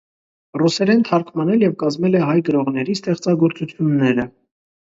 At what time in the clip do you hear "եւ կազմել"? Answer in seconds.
1.67-2.19